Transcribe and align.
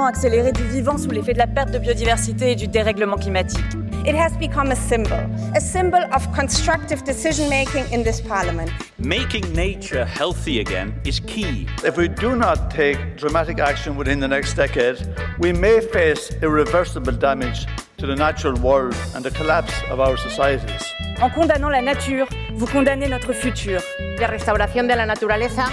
l'effondrement 0.00 0.06
accéléré 0.06 0.52
du 0.52 0.64
vivant 0.64 0.98
sous 0.98 1.10
l'effet 1.10 1.32
de 1.32 1.38
la 1.38 1.46
perte 1.46 1.70
de 1.70 1.78
biodiversité 1.78 2.52
et 2.52 2.56
du 2.56 2.68
dérèglement 2.68 3.16
climatique. 3.16 3.64
It 4.06 4.14
has 4.14 4.34
become 4.38 4.70
a 4.70 4.74
symbol, 4.74 5.28
a 5.54 5.60
symbol 5.60 6.00
of 6.14 6.26
constructive 6.32 7.04
decision 7.04 7.48
making 7.50 7.84
in 7.92 8.02
this 8.02 8.20
parliament. 8.20 8.70
Making 8.98 9.52
nature 9.52 10.06
healthy 10.06 10.60
again 10.60 10.94
is 11.04 11.20
key. 11.20 11.66
If 11.84 11.98
we 11.98 12.08
do 12.08 12.34
not 12.34 12.70
take 12.70 12.96
dramatic 13.18 13.60
action 13.60 13.96
within 13.96 14.18
the 14.20 14.28
next 14.28 14.54
decade, 14.54 14.96
we 15.38 15.52
may 15.52 15.80
face 15.80 16.32
irreversible 16.40 17.12
damage 17.12 17.66
to 17.98 18.06
the 18.06 18.16
natural 18.16 18.54
world 18.62 18.96
and 19.14 19.22
the 19.22 19.30
collapse 19.32 19.74
of 19.90 20.00
our 20.00 20.16
societies. 20.16 20.82
En 21.20 21.28
condamnant 21.28 21.68
la 21.68 21.82
nature, 21.82 22.26
vous 22.54 22.66
condamnez 22.66 23.08
notre 23.08 23.34
futur. 23.34 23.82
La 24.18 24.28
restauración 24.28 24.88
de 24.88 24.96
la 24.96 25.04
naturaleza, 25.04 25.66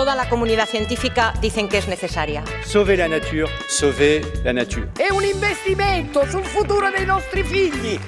toda 0.00 0.14
la 0.14 0.30
comunidad 0.30 0.66
científica 0.66 1.24
dicen 1.42 1.68
que 1.68 1.76
es 1.76 1.86
necesaria. 1.86 2.42
Sauver 2.64 2.96
la 3.02 3.08
nature, 3.16 3.46
sauver 3.68 4.16
la 4.46 4.52
nature. 4.60 4.86
È 5.08 5.10
un 5.12 5.24
investimento 5.34 6.18
sul 6.32 6.44
futuro 6.54 6.86
dei 6.96 7.04
nostri 7.04 7.42
figli. 7.42 7.98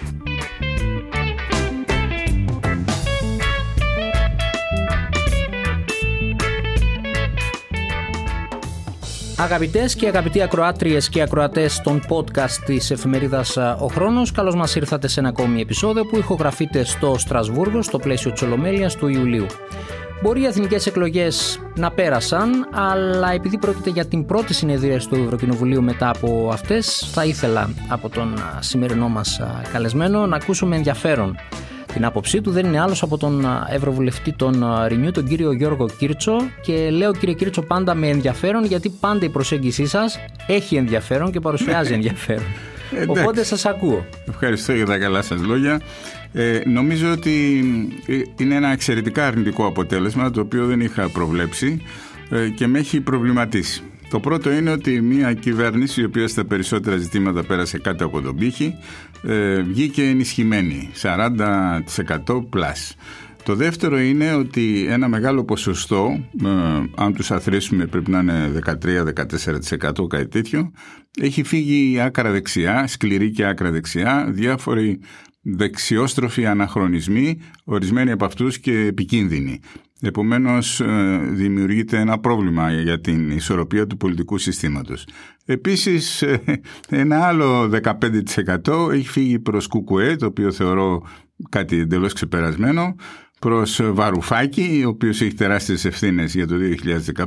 Αγαπητές 9.37 9.95
και 9.95 10.09
αγαπητοί 10.09 10.43
ακροάτριες 10.43 11.09
και 11.09 11.23
ακροατές 11.23 11.81
των 11.81 12.01
podcast 12.09 12.63
της 12.67 12.91
εφημερίδας 12.91 13.57
Ο 13.57 13.87
Χρόνος, 13.87 14.33
καλώς 14.33 14.55
μας 14.55 14.75
ήρθατε 14.75 15.09
σε 15.09 15.21
ένα 15.21 15.29
ακόμη 15.29 15.61
επεισόδιο 15.61 16.05
που 16.05 16.17
ηχογραφείται 16.17 16.85
στο 16.85 17.15
Στρασβούργο 17.19 17.83
στο 17.83 17.99
πλαίσιο 17.99 18.33
της 18.33 18.43
Ολομέλειας 18.43 18.97
του 18.97 19.09
Ιουλίου. 19.09 19.47
Μπορεί 20.23 20.41
οι 20.41 20.45
εθνικές 20.45 20.87
εκλογές 20.87 21.61
να 21.75 21.91
πέρασαν, 21.91 22.69
αλλά 22.71 23.33
επειδή 23.33 23.59
πρόκειται 23.59 23.91
για 23.91 24.07
την 24.07 24.27
πρώτη 24.27 24.55
συνεδρία 24.55 24.99
του 24.99 25.15
Ευρωκοινοβουλίου 25.15 25.83
μετά 25.83 26.09
από 26.09 26.51
αυτές, 26.53 27.11
θα 27.13 27.25
ήθελα 27.25 27.71
από 27.89 28.09
τον 28.09 28.35
σημερινό 28.61 29.09
μας 29.09 29.41
καλεσμένο 29.73 30.27
να 30.27 30.37
ακούσουμε 30.37 30.77
ενδιαφέρον 30.77 31.37
την 31.93 32.05
άποψή 32.05 32.41
του 32.41 32.51
δεν 32.51 32.67
είναι 32.67 32.81
άλλος 32.81 33.03
από 33.03 33.19
τον 33.19 33.47
Ευρωβουλευτή 33.69 34.33
των 34.33 34.65
Ρινιού, 34.87 35.11
τον 35.11 35.25
κύριο 35.25 35.53
Γιώργο 35.53 35.89
Κίρτσο 35.99 36.37
και 36.61 36.91
λέω 36.91 37.13
κύριε 37.13 37.35
Κίρτσο 37.35 37.63
πάντα 37.63 37.95
με 37.95 38.09
ενδιαφέρον 38.09 38.65
γιατί 38.65 38.89
πάντα 38.89 39.25
η 39.25 39.29
προσέγγισή 39.29 39.87
σας 39.87 40.19
έχει 40.47 40.77
ενδιαφέρον 40.77 41.33
και 41.33 41.41
παρουσιάζει 41.41 41.93
ενδιαφέρον. 41.99 42.72
Οπότε 43.09 43.45
σας 43.45 43.67
ακούω. 43.67 44.07
Ευχαριστώ 44.29 44.73
για 44.73 44.87
τα 44.87 44.99
καλά 44.99 45.23
σας 45.23 45.41
λόγια. 45.43 45.81
Ε, 46.33 46.61
νομίζω 46.65 47.13
ότι 47.13 47.65
ε, 48.07 48.21
είναι 48.37 48.55
ένα 48.55 48.73
εξαιρετικά 48.73 49.27
αρνητικό 49.27 49.67
αποτέλεσμα 49.67 50.31
το 50.31 50.41
οποίο 50.41 50.67
δεν 50.67 50.81
είχα 50.81 51.09
προβλέψει 51.09 51.83
ε, 52.31 52.49
και 52.49 52.67
με 52.67 52.79
έχει 52.79 53.01
προβληματίσει. 53.01 53.83
Το 54.11 54.21
πρώτο 54.21 54.53
είναι 54.53 54.71
ότι 54.71 55.01
μια 55.01 55.33
κυβέρνηση 55.33 56.01
η 56.01 56.05
οποία 56.05 56.29
στα 56.29 56.45
περισσότερα 56.45 56.97
ζητήματα 56.97 57.45
πέρασε 57.45 57.79
κάτω 57.79 58.05
από 58.05 58.21
τον 58.21 58.37
πύχη 58.37 58.75
ε, 59.27 59.61
βγήκε 59.61 60.03
ενισχυμένη, 60.03 60.91
40% 61.03 61.87
plus. 62.27 62.95
Το 63.45 63.55
δεύτερο 63.55 64.01
είναι 64.01 64.35
ότι 64.35 64.87
ένα 64.89 65.09
μεγάλο 65.09 65.45
ποσοστό, 65.45 66.25
ε, 66.45 66.49
αν 66.95 67.15
τους 67.15 67.31
αθροίσουμε 67.31 67.87
πρέπει 67.87 68.11
να 68.11 68.19
είναι 68.19 68.49
13-14% 68.49 70.07
κάτι 70.09 70.29
τέτοιο, 70.29 70.71
έχει 71.21 71.43
φύγει 71.43 72.01
άκρα 72.01 72.31
δεξιά, 72.31 72.87
σκληρή 72.87 73.31
και 73.31 73.47
άκρα 73.47 73.71
δεξιά, 73.71 74.27
διάφοροι 74.31 75.01
δεξιόστροφοι 75.43 76.47
αναχρονισμοί, 76.47 77.41
ορισμένοι 77.65 78.11
από 78.11 78.25
αυτούς 78.25 78.59
και 78.59 78.79
επικίνδυνοι. 78.79 79.61
Επομένως 80.01 80.81
ε, 80.81 81.21
δημιουργείται 81.33 81.99
ένα 81.99 82.19
πρόβλημα 82.19 82.73
για 82.73 83.01
την 83.01 83.31
ισορροπία 83.31 83.87
του 83.87 83.97
πολιτικού 83.97 84.39
συστήματος. 84.39 85.07
Επίσης 85.45 86.23
ε, 86.23 86.41
ένα 86.89 87.27
άλλο 87.27 87.71
15% 88.67 88.93
έχει 88.93 89.09
φύγει 89.09 89.39
προς 89.39 89.67
Κουκουέ, 89.67 90.17
το 90.17 90.27
οποίο 90.27 90.53
θεωρώ 90.53 91.03
κάτι 91.49 91.79
εντελώς 91.79 92.13
ξεπερασμένο, 92.13 92.95
προς 93.43 93.81
Βαρουφάκη, 93.83 94.83
ο 94.87 94.89
οποίος 94.89 95.21
έχει 95.21 95.35
τεράστιες 95.35 95.85
ευθύνες 95.85 96.35
για 96.35 96.47
το 96.47 96.55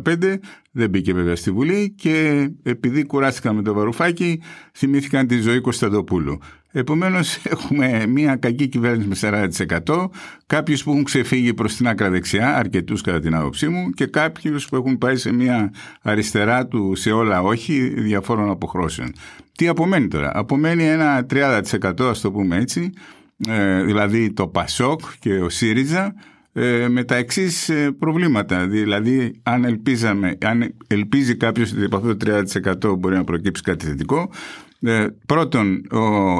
2015, 0.07 0.39
δεν 0.71 0.89
μπήκε 0.89 1.13
βέβαια 1.13 1.35
στη 1.35 1.51
Βουλή 1.51 1.93
και 1.97 2.47
επειδή 2.63 3.05
κουράστηκαν 3.05 3.55
με 3.55 3.61
το 3.61 3.73
Βαρουφάκη 3.73 4.41
θυμήθηκαν 4.73 5.27
τη 5.27 5.39
ζωή 5.39 5.59
Κωνσταντοπούλου. 5.59 6.39
Επομένως 6.71 7.37
έχουμε 7.53 8.05
μια 8.07 8.35
κακή 8.35 8.67
κυβέρνηση 8.67 9.27
με 9.27 9.49
40%, 9.85 10.05
κάποιους 10.45 10.83
που 10.83 10.91
έχουν 10.91 11.03
ξεφύγει 11.03 11.53
προς 11.53 11.75
την 11.75 11.87
άκρα 11.87 12.09
δεξιά, 12.09 12.55
αρκετούς 12.55 13.01
κατά 13.01 13.19
την 13.19 13.35
άποψή 13.35 13.67
μου, 13.67 13.89
και 13.89 14.05
κάποιους 14.05 14.67
που 14.67 14.75
έχουν 14.75 14.97
πάει 14.97 15.15
σε 15.15 15.33
μια 15.33 15.73
αριστερά 16.01 16.67
του 16.67 16.95
σε 16.95 17.11
όλα 17.11 17.41
όχι 17.41 17.93
διαφόρων 17.97 18.49
αποχρώσεων. 18.49 19.11
Τι 19.55 19.67
απομένει 19.67 20.07
τώρα; 20.07 20.31
Απομένει 20.33 20.83
ένα 20.83 21.25
30% 21.33 21.63
ας 21.99 22.21
το 22.21 22.31
πούμε 22.31 22.57
έτσι, 22.57 22.91
ε, 23.47 23.83
δηλαδή 23.83 24.33
το 24.33 24.47
ΠΑΣΟΚ 24.47 25.01
και 25.19 25.33
ο 25.33 25.49
ΣΥΡΙΖΑ, 25.49 26.13
ε, 26.57 26.87
με 26.89 27.03
τα 27.03 27.15
εξής 27.15 27.69
ε, 27.69 27.91
προβλήματα. 27.91 28.67
Δηλαδή, 28.67 29.39
αν, 29.43 29.63
ελπίζαμε, 29.63 30.37
αν 30.41 30.75
ελπίζει 30.87 31.35
κάποιος 31.35 31.71
ότι 31.71 31.83
από 31.83 31.95
αυτό 31.95 32.17
το 32.17 32.43
30% 32.93 32.97
μπορεί 32.99 33.15
να 33.15 33.23
προκύψει 33.23 33.61
κάτι 33.63 33.85
θετικό, 33.85 34.29
ε, 34.81 35.07
πρώτον, 35.25 35.81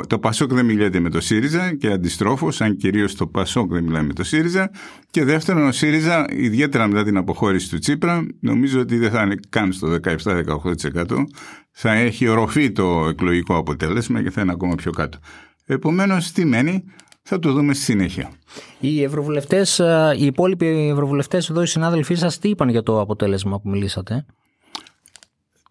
το 0.07 0.19
Πασόκ 0.19 0.53
δεν 0.53 0.66
μιλάται 0.66 1.00
με 1.00 1.09
το 1.09 1.22
ΣΥΡΙΖΑ 1.22 1.75
και 1.75 1.88
αντιστρόφως, 1.88 2.61
αν 2.61 2.78
κυρίως 2.78 3.16
το 3.16 3.28
Πασόκ 3.28 3.72
δεν 3.72 3.84
μιλάει 3.84 4.03
με 4.03 4.13
το 4.13 4.23
ΣΥΡΙΖΑ. 4.23 4.72
Και 5.09 5.23
δεύτερον, 5.23 5.67
ο 5.67 5.72
ΣΥΡΙΖΑ, 5.72 6.25
ιδιαίτερα 6.29 6.88
μετά 6.88 7.03
την 7.03 7.17
αποχώρηση 7.17 7.69
του 7.69 7.78
Τσίπρα, 7.78 8.25
νομίζω 8.39 8.79
ότι 8.79 8.97
δεν 8.97 9.11
θα 9.11 9.22
είναι 9.22 9.35
καν 9.50 9.72
στο 9.72 9.88
17-18%. 9.88 11.25
Θα 11.72 11.91
έχει 11.91 12.28
οροφεί 12.28 12.72
το 12.72 13.07
εκλογικό 13.09 13.57
αποτέλεσμα 13.57 14.23
και 14.23 14.29
θα 14.29 14.41
είναι 14.41 14.51
ακόμα 14.51 14.75
πιο 14.75 14.91
κάτω. 14.91 15.17
Επομένως, 15.66 16.31
τι 16.31 16.46
μένει, 16.46 16.84
θα 17.22 17.40
το 17.40 17.52
δούμε 17.52 17.74
στη 17.74 17.84
συνέχεια. 17.84 18.31
Οι 18.80 19.03
ευρωβουλευτές, 19.03 19.80
ε, 19.80 20.16
οι 20.18 20.26
υπόλοιποι 20.26 20.90
ευρωβουλευτές 20.92 21.50
εδώ, 21.50 21.62
οι 21.62 21.68
συνάδελφοί 21.68 22.16
σας, 22.16 22.40
τι 22.40 22.50
είπαν 22.50 22.70
για 22.70 22.84
το 22.84 23.00
αποτέλεσμα 23.00 23.59
που 23.59 23.70
μιλήσατε; 23.70 24.26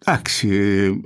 Εντάξει, 0.07 1.01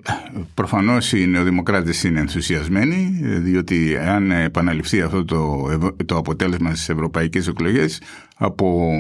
προφανώς 0.54 1.14
οι 1.14 1.28
νεοδημοκράτες 1.28 2.04
είναι 2.04 2.20
ενθουσιασμένοι 2.20 3.20
διότι 3.24 3.98
αν 3.98 4.32
επαναληφθεί 4.32 5.02
αυτό 5.02 5.26
το, 5.26 5.68
το 6.06 6.18
αποτέλεσμα 6.18 6.70
στις 6.70 6.90
ευρωπαϊκές 6.90 7.48
εκλογές 7.48 8.02
από 8.36 8.92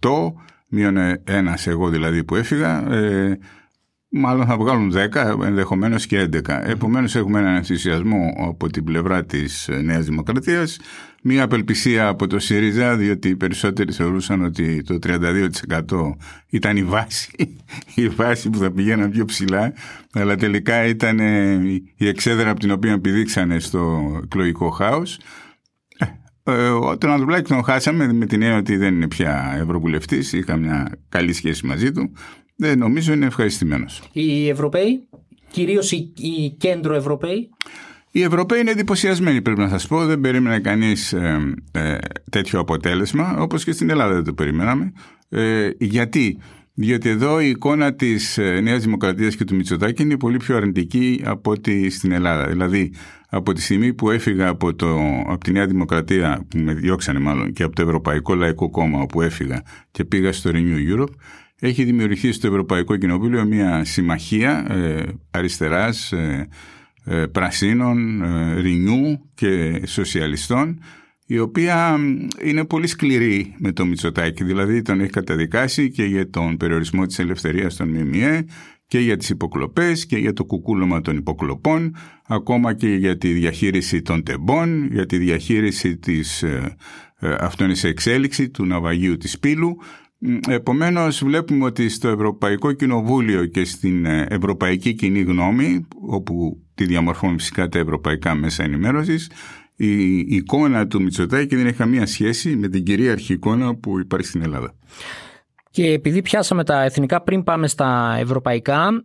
8 0.00 0.10
μείον 0.68 0.96
ένας 1.24 1.66
εγώ 1.66 1.88
δηλαδή 1.88 2.24
που 2.24 2.34
έφυγα 2.36 2.92
ε, 2.92 3.38
μάλλον 4.16 4.46
θα 4.46 4.56
βγάλουν 4.56 4.92
10 5.12 5.44
ενδεχομένως 5.44 6.06
και 6.06 6.28
11 6.32 6.60
επομένως 6.62 7.14
έχουμε 7.14 7.38
έναν 7.38 7.54
ενθουσιασμό 7.54 8.32
από 8.46 8.68
την 8.68 8.84
πλευρά 8.84 9.24
της 9.24 9.68
Νέας 9.82 10.04
Δημοκρατίας 10.04 10.78
Μία 11.28 11.42
απελπισία 11.42 12.08
από 12.08 12.26
το 12.26 12.38
ΣΥΡΙΖΑ, 12.38 12.96
διότι 12.96 13.28
οι 13.28 13.36
περισσότεροι 13.36 13.92
θεωρούσαν 13.92 14.44
ότι 14.44 14.82
το 14.82 14.98
32% 15.02 16.16
ήταν 16.48 16.76
η 16.76 16.82
βάση, 16.82 17.30
η 17.94 18.08
βάση 18.08 18.50
που 18.50 18.58
θα 18.58 18.70
πηγαίναν 18.70 19.10
πιο 19.10 19.24
ψηλά, 19.24 19.72
αλλά 20.12 20.36
τελικά 20.36 20.84
ήταν 20.84 21.20
ε, 21.20 21.60
η 21.96 22.08
εξέδρα 22.08 22.50
από 22.50 22.60
την 22.60 22.70
οποία 22.70 23.00
πηδήξανε 23.00 23.58
στο 23.58 24.10
εκλογικό 24.24 24.70
χάος. 24.70 25.18
Ε, 25.98 26.52
ε, 26.52 26.96
τον 26.98 27.10
Ανδρουλάκης 27.10 27.48
τον 27.48 27.64
χάσαμε 27.64 28.12
με 28.12 28.26
την 28.26 28.42
έννοια 28.42 28.58
ότι 28.58 28.76
δεν 28.76 28.94
είναι 28.94 29.08
πια 29.08 29.58
ευρωβουλευτής, 29.60 30.32
είχα 30.32 30.56
μια 30.56 30.88
καλή 31.08 31.32
σχέση 31.32 31.66
μαζί 31.66 31.92
του. 31.92 32.12
Δεν 32.56 32.78
νομίζω 32.78 33.12
είναι 33.12 33.26
ευχαριστημένος. 33.26 34.02
Οι 34.12 34.48
Ευρωπαίοι, 34.48 35.02
κυρίως 35.50 35.92
οι, 35.92 36.12
οι 36.16 36.50
κέντρο 36.58 36.94
Ευρωπαίοι; 36.94 37.50
Οι 38.10 38.22
Ευρωπαίοι 38.22 38.60
είναι 38.60 38.70
εντυπωσιασμένοι 38.70 39.42
πρέπει 39.42 39.60
να 39.60 39.68
σας 39.68 39.86
πω, 39.86 40.04
δεν 40.06 40.20
περίμενε 40.20 40.58
κανείς 40.58 41.12
ε, 41.12 41.54
ε, 41.72 41.96
τέτοιο 42.30 42.58
αποτέλεσμα, 42.60 43.36
όπως 43.38 43.64
και 43.64 43.72
στην 43.72 43.90
Ελλάδα 43.90 44.14
δεν 44.14 44.24
το 44.24 44.32
περιμέναμε. 44.32 44.92
Ε, 45.28 45.70
γιατί, 45.78 46.38
διότι 46.74 47.08
εδώ 47.08 47.40
η 47.40 47.48
εικόνα 47.48 47.94
της 47.94 48.38
ε, 48.38 48.60
Νέας 48.60 48.82
Δημοκρατίας 48.82 49.36
και 49.36 49.44
του 49.44 49.54
Μητσοτάκη 49.54 50.02
είναι 50.02 50.16
πολύ 50.16 50.36
πιο 50.36 50.56
αρνητική 50.56 51.22
από 51.24 51.50
ό,τι 51.50 51.90
στην 51.90 52.12
Ελλάδα. 52.12 52.46
Δηλαδή, 52.46 52.92
από 53.28 53.52
τη 53.52 53.60
στιγμή 53.62 53.94
που 53.94 54.10
έφυγα 54.10 54.48
από, 54.48 54.74
το, 54.74 54.98
από 55.26 55.44
τη 55.44 55.52
Νέα 55.52 55.66
Δημοκρατία, 55.66 56.46
που 56.48 56.58
με 56.58 56.74
διώξανε 56.74 57.18
μάλλον, 57.18 57.52
και 57.52 57.62
από 57.62 57.74
το 57.74 57.82
Ευρωπαϊκό 57.82 58.34
Λαϊκό 58.34 58.70
Κόμμα 58.70 59.00
όπου 59.00 59.22
έφυγα 59.22 59.62
και 59.90 60.04
πήγα 60.04 60.32
στο 60.32 60.50
Renew 60.54 60.96
Europe, 60.96 61.14
έχει 61.60 61.84
δημιουργηθεί 61.84 62.32
στο 62.32 62.46
Ευρωπαϊκό 62.46 62.96
Κοινοβούλιο 62.96 63.44
μια 63.44 63.84
συμμαχία 63.84 64.66
ε, 64.72 65.04
αριστεράς, 65.30 66.12
ε, 66.12 66.48
ε, 67.04 67.26
πρασίνων, 67.26 68.22
ε, 68.22 68.60
Ρινιού 68.60 69.30
και 69.34 69.82
σοσιαλιστών 69.86 70.80
η 71.26 71.38
οποία 71.38 71.98
είναι 72.42 72.64
πολύ 72.64 72.86
σκληρή 72.86 73.54
με 73.58 73.72
το 73.72 73.86
Μητσοτάκη, 73.86 74.44
δηλαδή 74.44 74.82
τον 74.82 75.00
έχει 75.00 75.10
καταδικάσει 75.10 75.90
και 75.90 76.04
για 76.04 76.30
τον 76.30 76.56
περιορισμό 76.56 77.06
της 77.06 77.18
ελευθερίας 77.18 77.76
των 77.76 77.88
ΜΜΕ 77.88 78.44
και 78.86 78.98
για 78.98 79.16
τις 79.16 79.30
υποκλοπές 79.30 80.06
και 80.06 80.16
για 80.16 80.32
το 80.32 80.44
κουκούλωμα 80.44 81.00
των 81.00 81.16
υποκλοπών, 81.16 81.96
ακόμα 82.26 82.74
και 82.74 82.88
για 82.88 83.18
τη 83.18 83.32
διαχείριση 83.32 84.02
των 84.02 84.22
τεμπών, 84.22 84.92
για 84.92 85.06
τη 85.06 85.18
διαχείριση 85.18 85.96
της 85.96 86.42
ε, 86.42 86.76
ε, 87.18 87.88
εξέλιξη 87.88 88.50
του 88.50 88.64
ναυαγίου 88.64 89.16
της 89.16 89.38
Πύλου 89.38 89.76
Επομένως 90.48 91.24
βλέπουμε 91.24 91.64
ότι 91.64 91.88
στο 91.88 92.08
Ευρωπαϊκό 92.08 92.72
Κοινοβούλιο 92.72 93.46
και 93.46 93.64
στην 93.64 94.04
ε, 94.04 94.26
Ευρωπαϊκή 94.28 94.94
Κοινή 94.94 95.20
Γνώμη, 95.20 95.86
όπου 96.08 96.62
τη 96.74 96.84
διαμορφώνουν 96.84 97.38
φυσικά 97.38 97.68
τα 97.68 97.78
ευρωπαϊκά 97.78 98.34
μέσα 98.34 98.62
ενημέρωσης, 98.62 99.30
η 99.76 100.18
εικόνα 100.18 100.86
του 100.86 101.02
Μητσοτάκη 101.02 101.56
δεν 101.56 101.66
έχει 101.66 101.76
καμία 101.76 102.06
σχέση 102.06 102.56
με 102.56 102.68
την 102.68 102.84
κυρίαρχη 102.84 103.32
εικόνα 103.32 103.76
που 103.76 103.98
υπάρχει 103.98 104.26
στην 104.26 104.42
Ελλάδα. 104.42 104.74
Και 105.70 105.92
επειδή 105.92 106.22
πιάσαμε 106.22 106.64
τα 106.64 106.82
εθνικά 106.82 107.22
πριν 107.22 107.42
πάμε 107.42 107.68
στα 107.68 108.16
ευρωπαϊκά, 108.18 109.04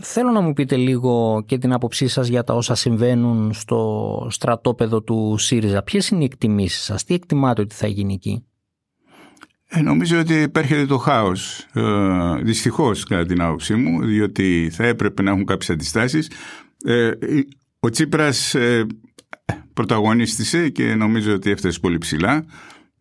θέλω 0.00 0.30
να 0.30 0.40
μου 0.40 0.52
πείτε 0.52 0.76
λίγο 0.76 1.42
και 1.46 1.58
την 1.58 1.72
άποψή 1.72 2.08
σας 2.08 2.28
για 2.28 2.44
τα 2.44 2.54
όσα 2.54 2.74
συμβαίνουν 2.74 3.52
στο 3.52 4.26
στρατόπεδο 4.30 5.02
του 5.02 5.34
ΣΥΡΙΖΑ. 5.38 5.82
Ποιες 5.82 6.08
είναι 6.08 6.22
οι 6.22 6.24
εκτιμήσεις 6.24 6.82
σας, 6.82 7.04
τι 7.04 7.14
εκτιμάτε 7.14 7.60
ότι 7.60 7.74
θα 7.74 7.86
γίνει 7.86 8.12
εκεί; 8.12 8.44
Ε, 9.72 9.80
νομίζω 9.80 10.18
ότι 10.18 10.34
υπάρχει 10.34 10.86
το 10.86 10.98
χάος, 10.98 11.66
ε, 11.72 11.82
δυστυχώς 12.42 13.04
κατά 13.04 13.26
την 13.26 13.40
άποψή 13.40 13.74
μου, 13.74 14.04
διότι 14.04 14.70
θα 14.72 14.86
έπρεπε 14.86 15.22
να 15.22 15.30
έχουν 15.30 15.44
κάποιες 15.44 15.70
αντιστάσεις. 15.70 16.30
Ε, 16.84 17.10
ο 17.80 17.88
Τσίπρας 17.90 18.54
ε, 18.54 18.86
πρωταγωνίστησε 19.72 20.68
και 20.68 20.94
νομίζω 20.94 21.34
ότι 21.34 21.50
έφτασε 21.50 21.78
πολύ 21.80 21.98
ψηλά 21.98 22.44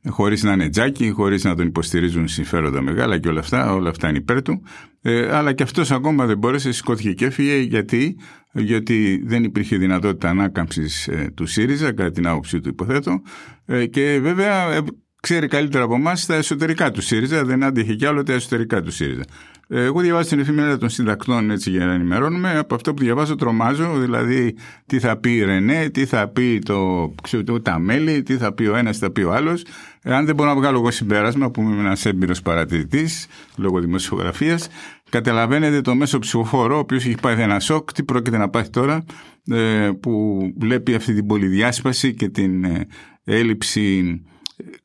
χωρίς 0.07 0.43
να 0.43 0.53
είναι 0.53 0.69
τζάκι, 0.69 1.09
χωρίς 1.09 1.43
να 1.43 1.55
τον 1.55 1.67
υποστηρίζουν 1.67 2.27
συμφέροντα 2.27 2.81
μεγάλα 2.81 3.17
και 3.17 3.27
όλα 3.27 3.39
αυτά, 3.39 3.73
όλα 3.73 3.89
αυτά 3.89 4.09
είναι 4.09 4.17
υπέρ 4.17 4.41
του. 4.41 4.63
Ε, 5.01 5.35
αλλά 5.35 5.53
και 5.53 5.63
αυτός 5.63 5.91
ακόμα 5.91 6.25
δεν 6.25 6.37
μπόρεσε, 6.37 6.71
σηκώθηκε 6.71 7.13
και 7.13 7.25
έφυγε 7.25 7.55
γιατί, 7.55 8.17
γιατί 8.53 9.23
δεν 9.25 9.43
υπήρχε 9.43 9.77
δυνατότητα 9.77 10.29
ανάκαμψης 10.29 11.07
ε, 11.07 11.31
του 11.35 11.45
ΣΥΡΙΖΑ, 11.45 11.93
κατά 11.93 12.11
την 12.11 12.27
άποψή 12.27 12.59
του 12.59 12.69
υποθέτω. 12.69 13.21
Ε, 13.65 13.85
και 13.85 14.19
βέβαια 14.21 14.71
ε, 14.71 14.79
ξέρει 15.19 15.47
καλύτερα 15.47 15.83
από 15.83 15.95
εμάς 15.95 16.25
τα 16.25 16.35
εσωτερικά 16.35 16.91
του 16.91 17.01
ΣΥΡΙΖΑ, 17.01 17.43
δεν 17.45 17.63
άντυχε 17.63 17.93
κι 17.93 18.05
άλλο 18.05 18.23
τα 18.23 18.33
εσωτερικά 18.33 18.81
του 18.81 18.91
ΣΥΡΙΖΑ. 18.91 19.23
Εγώ 19.71 19.99
διαβάζω 19.99 20.29
την 20.29 20.39
εφημερίδα 20.39 20.77
των 20.77 20.89
συντακτών 20.89 21.51
έτσι 21.51 21.69
για 21.69 21.85
να 21.85 21.93
ενημερώνουμε. 21.93 22.57
Από 22.57 22.75
αυτό 22.75 22.93
που 22.93 23.03
διαβάζω 23.03 23.35
τρομάζω, 23.35 23.97
δηλαδή 23.97 24.55
τι 24.85 24.99
θα 24.99 25.17
πει 25.17 25.35
η 25.35 25.43
Ρενέ, 25.43 25.89
τι 25.89 26.05
θα 26.05 26.27
πει 26.27 26.59
το, 26.59 27.11
ξέρω, 27.23 27.61
τα 27.61 27.79
μέλη, 27.79 28.23
τι 28.23 28.37
θα 28.37 28.53
πει 28.53 28.65
ο 28.65 28.75
ένας, 28.75 28.97
τι 28.97 29.03
θα 29.05 29.11
πει 29.11 29.21
ο 29.21 29.33
άλλος. 29.33 29.65
Αν 30.03 30.25
δεν 30.25 30.35
μπορώ 30.35 30.49
να 30.49 30.55
βγάλω 30.55 30.77
εγώ 30.77 30.91
συμπέρασμα 30.91 31.51
που 31.51 31.61
είμαι 31.61 31.79
ένας 31.79 32.05
έμπειρος 32.05 32.41
παρατηρητής 32.41 33.27
λόγω 33.55 33.79
δημοσιογραφίας, 33.79 34.67
καταλαβαίνετε 35.09 35.81
το 35.81 35.95
μέσο 35.95 36.19
ψηφοφόρο, 36.19 36.75
ο 36.75 36.79
οποίος 36.79 37.05
έχει 37.05 37.17
πάει 37.21 37.41
ένα 37.41 37.59
σοκ, 37.59 37.93
τι 37.93 38.03
πρόκειται 38.03 38.37
να 38.37 38.49
πάθει 38.49 38.69
τώρα, 38.69 39.03
ε, 39.51 39.89
που 39.99 40.39
βλέπει 40.59 40.95
αυτή 40.95 41.13
την 41.13 41.25
πολυδιάσπαση 41.25 42.13
και 42.13 42.29
την 42.29 42.63
ε, 42.63 42.87
έλλειψη 43.23 44.21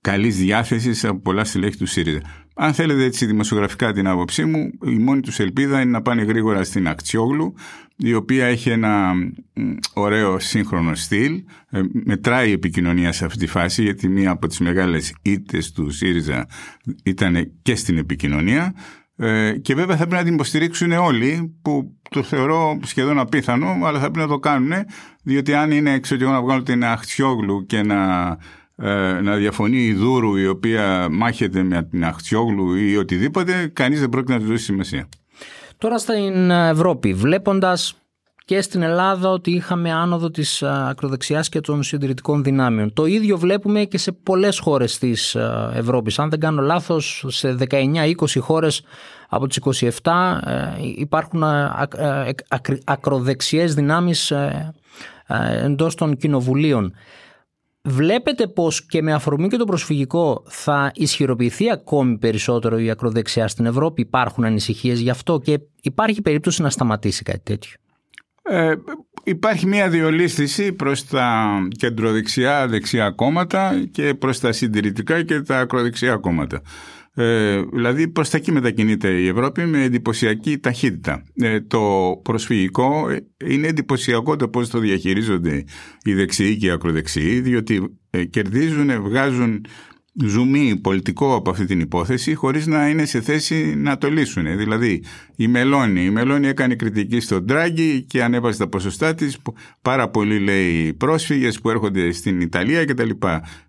καλής 0.00 0.36
διάθεσης 0.36 1.04
από 1.04 1.20
πολλά 1.20 1.44
στελέχη 1.44 1.76
του 1.76 1.86
ΣΥΡΙΖΑ. 1.86 2.20
Αν 2.54 2.72
θέλετε 2.72 3.04
έτσι 3.04 3.26
δημοσιογραφικά 3.26 3.92
την 3.92 4.06
άποψή 4.06 4.44
μου, 4.44 4.70
η 4.84 4.98
μόνη 4.98 5.20
τους 5.20 5.38
ελπίδα 5.38 5.80
είναι 5.80 5.90
να 5.90 6.02
πάνε 6.02 6.22
γρήγορα 6.22 6.64
στην 6.64 6.88
Ακτιόγλου, 6.88 7.54
η 7.96 8.14
οποία 8.14 8.46
έχει 8.46 8.70
ένα 8.70 9.12
ωραίο 9.94 10.38
σύγχρονο 10.38 10.94
στυλ. 10.94 11.42
Ε, 11.70 11.80
μετράει 11.92 12.48
η 12.48 12.52
επικοινωνία 12.52 13.12
σε 13.12 13.24
αυτή 13.24 13.38
τη 13.38 13.46
φάση, 13.46 13.82
γιατί 13.82 14.08
μία 14.08 14.30
από 14.30 14.46
τις 14.46 14.58
μεγάλες 14.58 15.14
ήττες 15.22 15.72
του 15.72 15.90
ΣΥΡΙΖΑ 15.90 16.46
ήταν 17.04 17.52
και 17.62 17.74
στην 17.74 17.98
επικοινωνία. 17.98 18.74
Ε, 19.16 19.58
και 19.62 19.74
βέβαια 19.74 19.96
θα 19.96 20.06
πρέπει 20.06 20.16
να 20.16 20.24
την 20.24 20.34
υποστηρίξουν 20.34 20.92
όλοι, 20.92 21.54
που 21.62 21.98
το 22.10 22.22
θεωρώ 22.22 22.78
σχεδόν 22.84 23.18
απίθανο, 23.18 23.78
αλλά 23.84 23.98
θα 23.98 24.10
πρέπει 24.10 24.18
να 24.18 24.32
το 24.34 24.38
κάνουν, 24.38 24.72
διότι 25.22 25.54
αν 25.54 25.70
είναι 25.70 25.92
έξω 25.92 26.16
και 26.16 26.22
εγώ 26.22 26.32
να 26.32 26.42
βγάλω 26.42 26.62
την 26.62 26.84
Αχτσιόγλου 26.84 27.66
και 27.66 27.82
να 27.82 27.98
ε, 28.76 29.20
να 29.22 29.36
διαφωνεί 29.36 29.84
η 29.84 29.92
Δούρου 29.92 30.36
η 30.36 30.46
οποία 30.46 31.08
μάχεται 31.10 31.62
με 31.62 31.82
την 31.82 32.04
Αχτσιόγλου 32.04 32.74
ή 32.74 32.96
οτιδήποτε, 32.96 33.70
κανείς 33.72 34.00
δεν 34.00 34.08
πρόκειται 34.08 34.32
να 34.32 34.38
του 34.38 34.46
δώσει 34.46 34.64
σημασία. 34.64 35.08
Τώρα 35.78 35.98
στην 35.98 36.50
Ευρώπη, 36.50 37.14
βλέποντας 37.14 37.94
και 38.44 38.60
στην 38.60 38.82
Ελλάδα 38.82 39.30
ότι 39.30 39.50
είχαμε 39.50 39.92
άνοδο 39.92 40.30
της 40.30 40.62
ακροδεξιάς 40.62 41.48
και 41.48 41.60
των 41.60 41.82
συντηρητικών 41.82 42.42
δυνάμεων. 42.42 42.92
Το 42.92 43.06
ίδιο 43.06 43.38
βλέπουμε 43.38 43.84
και 43.84 43.98
σε 43.98 44.12
πολλές 44.12 44.58
χώρες 44.58 44.98
της 44.98 45.36
Ευρώπης. 45.74 46.18
Αν 46.18 46.30
δεν 46.30 46.40
κάνω 46.40 46.62
λάθος, 46.62 47.24
σε 47.28 47.56
19-20 47.70 48.40
χώρες 48.40 48.82
από 49.28 49.46
τις 49.46 49.56
27 49.56 50.40
ε, 50.44 50.72
υπάρχουν 50.96 51.42
ακροδεξιές 52.84 53.74
δυνάμεις 53.74 54.30
ε, 54.30 54.74
εντός 55.64 55.94
των 55.94 56.16
κοινοβουλίων. 56.16 56.94
Βλέπετε 57.86 58.46
πως 58.46 58.86
και 58.86 59.02
με 59.02 59.12
αφορμή 59.12 59.48
και 59.48 59.56
το 59.56 59.64
προσφυγικό 59.64 60.42
θα 60.46 60.90
ισχυροποιηθεί 60.94 61.70
ακόμη 61.70 62.18
περισσότερο 62.18 62.78
η 62.78 62.90
ακροδεξιά 62.90 63.48
στην 63.48 63.66
Ευρώπη; 63.66 64.00
Υπάρχουν 64.00 64.44
ανησυχίες 64.44 65.00
γι' 65.00 65.10
αυτό 65.10 65.38
και 65.38 65.60
υπάρχει 65.82 66.22
περίπτωση 66.22 66.62
να 66.62 66.70
σταματήσει 66.70 67.22
κάτι 67.22 67.40
τέτοιο; 67.42 67.76
Ε, 68.42 68.74
υπάρχει 69.24 69.66
μια 69.66 69.88
διολίσθηση 69.88 70.72
προς 70.72 71.06
τα 71.06 71.46
κεντροδεξιά 71.78 72.68
δεξιά 72.68 73.10
κόμματα 73.10 73.84
και 73.90 74.14
προς 74.14 74.40
τα 74.40 74.52
συντηρητικά 74.52 75.22
και 75.22 75.40
τα 75.40 75.58
ακροδεξιά 75.58 76.16
κόμματα. 76.16 76.62
Ε, 77.16 77.62
δηλαδή 77.72 78.08
προς 78.08 78.30
τα 78.30 78.36
εκεί 78.36 78.52
μετακινείται 78.52 79.08
η 79.08 79.28
Ευρώπη 79.28 79.64
με 79.64 79.82
εντυπωσιακή 79.82 80.58
ταχύτητα. 80.58 81.22
Ε, 81.34 81.60
το 81.60 81.80
προσφυγικό 82.22 83.06
είναι 83.46 83.66
εντυπωσιακό 83.66 84.36
το 84.36 84.48
πώς 84.48 84.68
το 84.68 84.78
διαχειρίζονται 84.78 85.64
οι 86.04 86.14
δεξιοί 86.14 86.56
και 86.56 86.66
οι 86.66 86.70
ακροδεξιοί 86.70 87.40
διότι 87.40 87.98
ε, 88.10 88.24
κερδίζουν, 88.24 89.02
βγάζουν 89.02 89.66
ζουμί 90.22 90.76
πολιτικό 90.76 91.34
από 91.34 91.50
αυτή 91.50 91.64
την 91.64 91.80
υπόθεση 91.80 92.34
χωρίς 92.34 92.66
να 92.66 92.88
είναι 92.88 93.04
σε 93.04 93.20
θέση 93.20 93.74
να 93.76 93.98
το 93.98 94.10
λύσουν. 94.10 94.56
Δηλαδή 94.56 95.02
η 95.36 95.48
Μελώνη, 95.48 96.04
η 96.04 96.10
Μελώνη 96.10 96.46
έκανε 96.46 96.74
κριτική 96.74 97.20
στον 97.20 97.46
Τράγκη 97.46 98.02
και 98.02 98.22
ανέβασε 98.22 98.58
τα 98.58 98.68
ποσοστά 98.68 99.14
της 99.14 99.38
πάρα 99.82 100.08
πολλοί 100.08 100.38
λέει 100.38 100.94
πρόσφυγες 100.94 101.60
που 101.60 101.70
έρχονται 101.70 102.12
στην 102.12 102.40
Ιταλία 102.40 102.84
κτλ. 102.84 103.10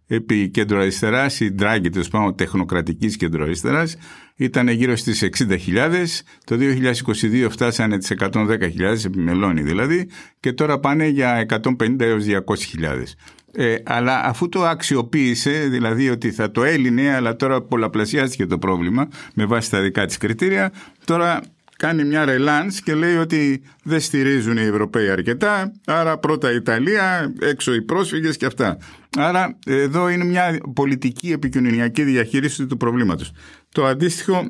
Επί 0.07 0.50
κέντρο 0.50 0.80
αριστεράς, 0.80 1.40
η 1.40 1.52
Ντράγκη, 1.52 1.90
τέλος 1.90 2.07
πάντων 2.07 2.36
τεχνοκρατικής 2.36 3.18
κέντρο 3.18 3.44
αριστεράς, 3.44 3.98
ήταν 4.36 4.68
γύρω 4.68 4.96
στις 4.96 5.24
60.000. 5.24 6.24
Το 6.44 6.56
2022 6.56 7.48
φτάσανε 7.50 7.98
τις 7.98 8.12
110.000, 8.12 9.06
επί 9.06 9.19
Μελώνη 9.19 9.62
δηλαδή, 9.62 10.10
και 10.39 10.53
τώρα 10.53 10.80
πάνε 10.80 11.08
για 11.08 11.46
150 11.80 12.00
έως 12.00 12.24
200.000. 12.25 13.15
Ε, 13.58 13.75
αλλά 13.86 14.22
αφού 14.25 14.50
το 14.50 14.65
αξιοποίησε, 14.65 15.51
δηλαδή 15.51 16.10
ότι 16.10 16.32
θα 16.32 16.51
το 16.51 16.63
έλυνε, 16.63 17.15
αλλά 17.15 17.36
τώρα 17.36 17.62
πολλαπλασιάστηκε 17.62 18.46
το 18.46 18.58
πρόβλημα 18.58 19.08
με 19.34 19.46
βάση 19.46 19.70
τα 19.70 19.82
δικά 19.82 20.06
της 20.06 20.18
κριτήρια, 20.18 20.72
τώρα 21.06 21.41
κάνει 21.77 22.03
μια 22.03 22.25
ρελάνς 22.25 22.82
και 22.82 22.96
λέει 22.96 23.15
ότι 23.15 23.63
δεν 23.84 24.00
στηρίζουν 24.00 24.58
οι 24.58 24.62
Ευρωπαίοι 24.62 25.10
αρκετά, 25.10 25.72
άρα 25.86 26.17
πρώτα 26.17 26.51
η 26.51 26.55
Ιταλία, 26.55 27.34
έξω 27.39 27.74
οι 27.74 27.82
πρόσφυγες 27.82 28.38
και 28.38 28.46
αυτά. 28.46 28.77
Άρα 29.17 29.58
εδώ 29.65 30.10
είναι 30.10 30.24
μια 30.24 30.60
πολιτική 30.75 31.32
επικοινωνιακή 31.32 32.03
διαχείριση 32.03 32.65
του 32.65 32.77
προβλήματος. 32.77 33.32
Το 33.70 33.86
αντίστοιχο, 33.86 34.50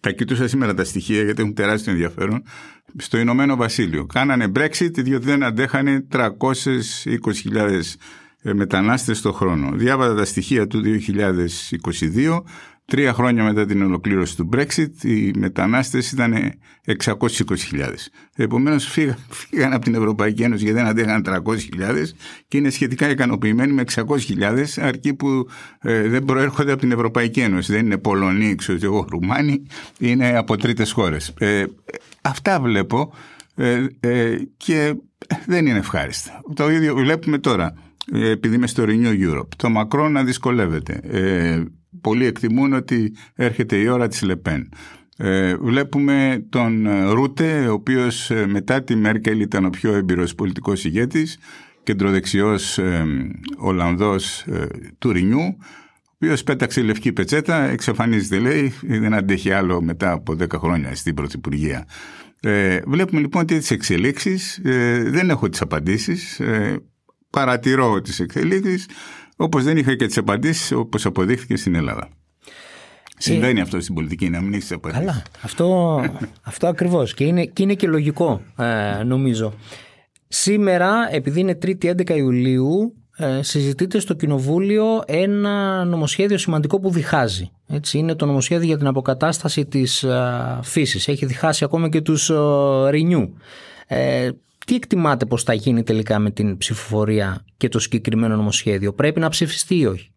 τα 0.00 0.10
κοιτούσα 0.10 0.48
σήμερα 0.48 0.74
τα 0.74 0.84
στοιχεία 0.84 1.22
γιατί 1.22 1.42
έχουν 1.42 1.54
τεράστιο 1.54 1.92
ενδιαφέρον, 1.92 2.42
στο 2.96 3.18
Ηνωμένο 3.18 3.56
Βασίλειο. 3.56 4.06
Κάνανε 4.06 4.52
Brexit 4.54 4.92
διότι 4.92 5.24
δεν 5.24 5.42
αντέχανε 5.42 6.06
320.000 6.12 7.80
μετανάστες 8.42 9.20
το 9.20 9.32
χρόνο. 9.32 9.70
Διάβαζα 9.76 10.14
τα 10.14 10.24
στοιχεία 10.24 10.66
του 10.66 10.82
2022 10.84 12.42
Τρία 12.90 13.12
χρόνια 13.12 13.44
μετά 13.44 13.66
την 13.66 13.82
ολοκλήρωση 13.82 14.36
του 14.36 14.48
Brexit 14.52 15.04
οι 15.04 15.30
μετανάστες 15.38 16.12
ήταν 16.12 16.34
620.000. 16.86 17.14
Επομένως 18.36 18.84
φύγαν, 18.84 19.16
φύγαν 19.28 19.72
από 19.72 19.84
την 19.84 19.94
Ευρωπαϊκή 19.94 20.42
Ένωση 20.42 20.64
γιατί 20.64 20.78
δεν 20.78 20.88
αντέχαν 20.88 21.24
300.000 21.26 21.34
και 22.48 22.56
είναι 22.56 22.70
σχετικά 22.70 23.10
ικανοποιημένοι 23.10 23.72
με 23.72 23.84
600.000 23.94 24.64
αρκεί 24.76 25.14
που 25.14 25.48
ε, 25.80 26.08
δεν 26.08 26.24
προέρχονται 26.24 26.72
από 26.72 26.80
την 26.80 26.92
Ευρωπαϊκή 26.92 27.40
Ένωση. 27.40 27.72
Δεν 27.72 27.84
είναι 27.84 27.98
Πολωνοί, 27.98 28.54
ξέρω 28.54 28.78
εγώ, 28.82 29.06
Ρουμάνοι, 29.10 29.62
είναι 29.98 30.36
από 30.36 30.56
τρίτες 30.56 30.92
χώρες. 30.92 31.34
Ε, 31.38 31.64
αυτά 32.22 32.60
βλέπω 32.60 33.12
ε, 33.54 33.86
ε, 34.00 34.36
και 34.56 34.94
δεν 35.46 35.66
είναι 35.66 35.78
ευχάριστα. 35.78 36.42
Το 36.54 36.70
ίδιο 36.70 36.94
βλέπουμε 36.94 37.38
τώρα 37.38 37.74
επειδή 38.12 38.54
είμαι 38.54 38.66
στο 38.66 38.84
Renew 38.86 39.30
Europe. 39.30 39.48
Το 39.56 39.68
Μακρόν 39.70 40.12
να 40.12 40.24
δυσκολεύεται 40.24 41.00
πολλοί 42.00 42.24
εκτιμούν 42.24 42.72
ότι 42.72 43.14
έρχεται 43.34 43.76
η 43.76 43.86
ώρα 43.86 44.08
της 44.08 44.22
Λεπέν. 44.22 44.68
Ε, 45.20 45.56
βλέπουμε 45.56 46.46
τον 46.48 46.86
ε, 46.86 47.10
Ρούτε, 47.10 47.68
ο 47.68 47.72
οποίος 47.72 48.30
ε, 48.30 48.46
μετά 48.46 48.82
τη 48.82 48.96
Μέρκελ 48.96 49.40
ήταν 49.40 49.64
ο 49.64 49.70
πιο 49.70 49.92
έμπειρος 49.92 50.34
πολιτικός 50.34 50.84
ηγέτης, 50.84 51.38
κεντροδεξιός 51.82 52.78
ε, 52.78 53.04
Ολλανδός 53.56 54.40
ε, 54.40 54.66
του 54.98 55.12
Ρινιού, 55.12 55.56
ο 56.04 56.10
οποίος 56.14 56.42
πέταξε 56.42 56.82
λευκή 56.82 57.12
πετσέτα, 57.12 57.62
εξαφανίζεται 57.62 58.38
λέει, 58.38 58.72
δεν 58.82 59.14
αντέχει 59.14 59.52
άλλο 59.52 59.82
μετά 59.82 60.12
από 60.12 60.36
10 60.40 60.46
χρόνια 60.58 60.94
στην 60.94 61.14
Πρωθυπουργία. 61.14 61.86
Ε, 62.40 62.80
βλέπουμε 62.86 63.20
λοιπόν 63.20 63.42
ότι 63.42 63.58
τις 63.58 63.70
εξελίξεις, 63.70 64.60
δεν 65.04 65.30
έχω 65.30 65.48
τις 65.48 65.60
απαντήσεις, 65.60 66.40
παρατηρώ 67.30 68.00
τις 68.00 68.20
εξελίξεις, 68.20 68.86
όπως 69.40 69.64
δεν 69.64 69.76
είχα 69.76 69.94
και 69.94 70.06
τις 70.06 70.18
απαντήσεις 70.18 70.72
όπως 70.72 71.06
αποδείχθηκε 71.06 71.56
στην 71.56 71.74
Ελλάδα. 71.74 72.08
Συμβαίνει 73.18 73.60
αυτό 73.60 73.80
στην 73.80 73.94
πολιτική, 73.94 74.28
να 74.28 74.40
μην 74.40 74.54
έχεις 74.54 74.72
απαντήσεις. 74.72 75.04
Καλά. 75.06 75.22
Αυτό, 75.42 76.00
αυτό 76.42 76.66
ακριβώς. 76.66 77.14
Και 77.14 77.24
είναι, 77.24 77.44
και 77.44 77.62
είναι 77.62 77.74
και 77.74 77.86
λογικό, 77.86 78.40
ε, 78.58 79.02
νομίζω. 79.02 79.54
Σήμερα, 80.28 81.08
επειδή 81.10 81.40
είναι 81.40 81.58
3η 81.62 81.84
11 81.84 82.16
Ιουλίου, 82.16 82.94
ε, 83.16 83.42
συζητείται 83.42 83.98
στο 83.98 84.14
Κοινοβούλιο 84.14 85.02
ένα 85.06 85.84
νομοσχέδιο 85.84 86.38
σημαντικό 86.38 86.80
που 86.80 86.90
διχάζει. 86.90 87.50
Έτσι, 87.66 87.98
είναι 87.98 88.14
το 88.14 88.26
νομοσχέδιο 88.26 88.66
για 88.66 88.78
την 88.78 88.86
αποκατάσταση 88.86 89.66
της 89.66 90.02
ε, 90.02 90.58
φύσης. 90.62 91.08
Έχει 91.08 91.26
διχάσει 91.26 91.64
ακόμα 91.64 91.88
και 91.88 92.00
τους 92.00 92.30
ε, 92.30 92.34
Ε, 93.86 94.30
τι 94.68 94.74
εκτιμάτε 94.74 95.26
πως 95.26 95.42
θα 95.42 95.54
γίνει 95.54 95.82
τελικά 95.82 96.18
με 96.18 96.30
την 96.30 96.56
ψηφοφορία 96.56 97.44
και 97.56 97.68
το 97.68 97.78
συγκεκριμένο 97.78 98.36
νομοσχέδιο. 98.36 98.92
Πρέπει 98.92 99.20
να 99.20 99.28
ψηφιστεί 99.28 99.78
ή 99.78 99.86
όχι; 99.86 100.10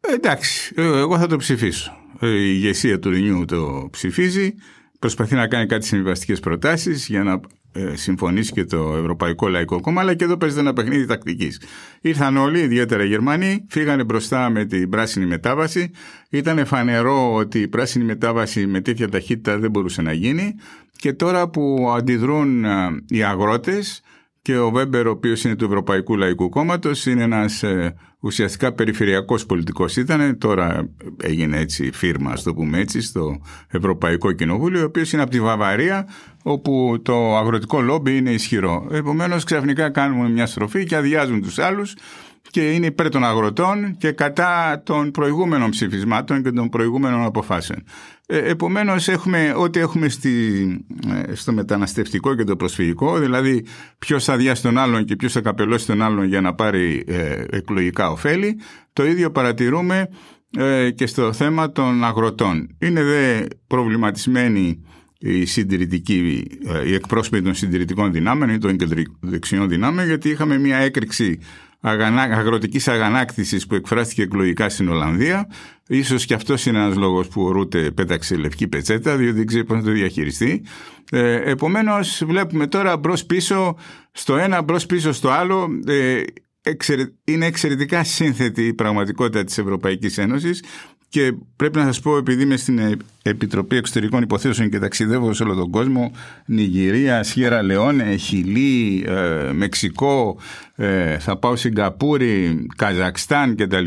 Ε, 0.00 0.12
εντάξει, 0.12 0.74
ε, 0.76 0.82
εγώ 0.82 1.18
θα 1.18 1.26
το 1.26 1.36
ψηφίσω. 1.36 1.92
Η 2.20 2.26
ηγεσία 2.26 2.98
του 2.98 3.10
Renew 3.14 3.44
το 3.46 3.88
ψηφίζει. 3.90 4.54
Προσπαθεί 4.98 5.34
να 5.34 5.46
κάνει 5.46 5.66
κάτι 5.66 5.86
συμβιβαστικές 5.86 6.40
προτάσεις 6.40 7.06
για 7.06 7.22
να 7.22 7.40
ε, 7.72 7.96
συμφωνήσει 7.96 8.52
και 8.52 8.64
το 8.64 8.96
Ευρωπαϊκό 8.96 9.48
Λαϊκό 9.48 9.80
Κόμμα, 9.80 10.00
αλλά 10.00 10.14
και 10.14 10.24
εδώ 10.24 10.36
παίζεται 10.36 10.60
ένα 10.60 10.72
παιχνίδι 10.72 11.06
τακτικής. 11.06 11.60
Ήρθαν 12.00 12.36
όλοι, 12.36 12.60
ιδιαίτερα 12.60 13.04
οι 13.04 13.06
Γερμανοί, 13.06 13.66
φύγανε 13.68 14.04
μπροστά 14.04 14.50
με 14.50 14.64
την 14.64 14.88
πράσινη 14.88 15.26
μετάβαση. 15.26 15.90
Ήταν 16.30 16.66
φανερό 16.66 17.34
ότι 17.34 17.60
η 17.60 17.68
πράσινη 17.68 18.04
μετάβαση 18.04 18.66
με 18.66 18.80
τέτοια 18.80 19.08
ταχύτητα 19.08 19.58
δεν 19.58 19.70
μπορούσε 19.70 20.02
να 20.02 20.12
γίνει. 20.12 20.54
Και 21.04 21.12
τώρα 21.12 21.48
που 21.48 21.92
αντιδρούν 21.96 22.64
ε, 22.64 22.70
οι 23.08 23.22
αγρότες 23.22 24.02
και 24.42 24.58
ο 24.58 24.70
Βέμπερ, 24.70 25.06
ο 25.06 25.10
οποίος 25.10 25.44
είναι 25.44 25.56
του 25.56 25.64
Ευρωπαϊκού 25.64 26.16
Λαϊκού 26.16 26.48
Κόμματος, 26.48 27.06
είναι 27.06 27.22
ένας 27.22 27.62
ε, 27.62 27.94
ουσιαστικά 28.20 28.72
περιφερειακός 28.72 29.46
πολιτικός 29.46 29.96
ήταν, 29.96 30.38
τώρα 30.38 30.88
έγινε 31.22 31.58
έτσι 31.58 31.90
φίρμα, 31.92 32.30
ας 32.30 32.42
το 32.42 32.54
πούμε 32.54 32.78
έτσι, 32.78 33.00
στο 33.00 33.40
Ευρωπαϊκό 33.68 34.32
Κοινοβούλιο, 34.32 34.80
ο 34.80 34.84
οποίος 34.84 35.12
είναι 35.12 35.22
από 35.22 35.30
τη 35.30 35.40
Βαβαρία, 35.40 36.08
όπου 36.42 37.00
το 37.02 37.36
αγροτικό 37.36 37.80
λόμπι 37.80 38.16
είναι 38.16 38.30
ισχυρό. 38.30 38.88
Επομένως 38.90 39.44
ξαφνικά 39.44 39.90
κάνουμε 39.90 40.28
μια 40.28 40.46
στροφή 40.46 40.84
και 40.84 40.96
αδειάζουν 40.96 41.42
τους 41.42 41.58
άλλους 41.58 41.94
και 42.54 42.72
είναι 42.72 42.86
υπέρ 42.86 43.08
των 43.08 43.24
αγροτών 43.24 43.96
και 43.96 44.10
κατά 44.10 44.82
των 44.84 45.10
προηγούμενων 45.10 45.70
ψηφισμάτων 45.70 46.42
και 46.42 46.50
των 46.50 46.68
προηγούμενων 46.68 47.24
αποφάσεων. 47.24 47.82
Ε, 48.26 48.50
επομένως 48.50 49.08
έχουμε 49.08 49.54
ό,τι 49.56 49.80
έχουμε 49.80 50.08
στη, 50.08 50.30
ε, 51.28 51.34
στο 51.34 51.52
μεταναστευτικό 51.52 52.34
και 52.34 52.44
το 52.44 52.56
προσφυγικό, 52.56 53.18
δηλαδή 53.18 53.64
ποιος 53.98 54.24
θα 54.24 54.32
αδειάσει 54.32 54.62
τον 54.62 54.78
άλλον 54.78 55.04
και 55.04 55.16
ποιος 55.16 55.32
θα 55.32 55.40
καπελώσει 55.40 55.86
τον 55.86 56.02
άλλον 56.02 56.26
για 56.26 56.40
να 56.40 56.54
πάρει 56.54 57.04
ε, 57.06 57.44
εκλογικά 57.50 58.10
ωφέλη. 58.10 58.58
Το 58.92 59.06
ίδιο 59.06 59.30
παρατηρούμε 59.30 60.08
και 60.94 61.06
στο 61.06 61.32
θέμα 61.32 61.72
των 61.72 62.04
αγροτών. 62.04 62.76
Είναι 62.78 63.02
δε 63.02 63.46
προβληματισμένοι 63.66 64.82
οι 65.18 65.44
συντηρητικοί, 65.44 66.44
οι 66.86 66.94
εκπρόσωποι 66.94 67.42
των 67.42 67.54
συντηρητικών 67.54 68.12
δυνάμεων 68.12 68.50
ή 68.50 68.58
των 68.58 68.76
δεξιών 69.20 69.68
δυνάμεων 69.68 70.06
γιατί 70.06 70.28
είχαμε 70.28 70.58
μια 70.58 70.76
έκρηξη 70.76 71.38
αγροτικής 71.84 72.88
αγανάκτησης 72.88 73.66
που 73.66 73.74
εκφράστηκε 73.74 74.22
εκλογικά 74.22 74.68
στην 74.68 74.88
Ολλανδία. 74.88 75.48
Ίσως 75.88 76.26
και 76.26 76.34
αυτός 76.34 76.66
είναι 76.66 76.78
ένας 76.78 76.96
λόγος 76.96 77.28
που 77.28 77.42
ο 77.42 77.50
Ρούτε 77.50 77.90
πέταξε 77.90 78.36
λευκή 78.36 78.68
πετσέτα, 78.68 79.16
διότι 79.16 79.36
δεν 79.36 79.46
ξέρει 79.46 79.64
πώς 79.64 79.76
να 79.76 79.82
το 79.82 79.90
διαχειριστεί. 79.90 80.64
Ε, 81.10 81.50
επομένως 81.50 82.22
βλέπουμε 82.26 82.66
τώρα 82.66 82.96
μπρος 82.96 83.24
πίσω 83.24 83.76
στο 84.12 84.36
ένα, 84.36 84.62
μπρος 84.62 84.86
πίσω 84.86 85.12
στο 85.12 85.30
άλλο. 85.30 85.68
Ε, 85.86 86.22
είναι 87.24 87.46
εξαιρετικά 87.46 88.04
σύνθετη 88.04 88.66
η 88.66 88.74
πραγματικότητα 88.74 89.44
της 89.44 89.58
Ευρωπαϊκής 89.58 90.18
Ένωσης 90.18 90.62
και 91.14 91.34
πρέπει 91.56 91.78
να 91.78 91.84
σας 91.84 92.00
πω, 92.00 92.16
επειδή 92.16 92.42
είμαι 92.42 92.56
στην 92.56 92.98
Επιτροπή 93.22 93.76
Εξωτερικών 93.76 94.22
Υποθέσεων 94.22 94.70
και 94.70 94.78
ταξιδεύω 94.78 95.32
σε 95.32 95.42
όλο 95.42 95.54
τον 95.54 95.70
κόσμο, 95.70 96.12
Νιγηρία, 96.46 97.22
Σιέρα 97.22 97.62
Λεόνε, 97.62 98.16
Χιλή, 98.16 99.04
ε, 99.08 99.52
Μεξικό, 99.52 100.38
ε, 100.74 101.18
θα 101.18 101.36
πάω 101.36 101.56
Σιγκαπούρη, 101.56 102.66
Καζακστάν 102.76 103.56
κτλ. 103.56 103.86